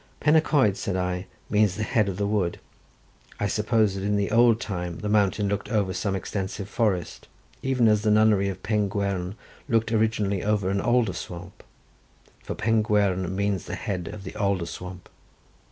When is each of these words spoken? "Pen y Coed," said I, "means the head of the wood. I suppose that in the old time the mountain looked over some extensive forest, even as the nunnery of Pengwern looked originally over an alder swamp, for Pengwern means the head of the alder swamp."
"Pen 0.19 0.33
y 0.33 0.39
Coed," 0.39 0.77
said 0.77 0.95
I, 0.95 1.27
"means 1.47 1.75
the 1.75 1.83
head 1.83 2.09
of 2.09 2.17
the 2.17 2.25
wood. 2.25 2.59
I 3.39 3.45
suppose 3.45 3.93
that 3.93 4.01
in 4.03 4.15
the 4.15 4.31
old 4.31 4.59
time 4.59 4.97
the 5.01 5.09
mountain 5.09 5.47
looked 5.47 5.69
over 5.69 5.93
some 5.93 6.15
extensive 6.15 6.67
forest, 6.67 7.27
even 7.61 7.87
as 7.87 8.01
the 8.01 8.09
nunnery 8.09 8.49
of 8.49 8.63
Pengwern 8.63 9.35
looked 9.69 9.91
originally 9.91 10.43
over 10.43 10.71
an 10.71 10.81
alder 10.81 11.13
swamp, 11.13 11.61
for 12.41 12.55
Pengwern 12.55 13.29
means 13.35 13.65
the 13.65 13.75
head 13.75 14.09
of 14.11 14.23
the 14.23 14.35
alder 14.35 14.65
swamp." 14.65 15.07